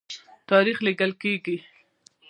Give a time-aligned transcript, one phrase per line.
[0.49, 1.57] تاریخ لیکل کیږي.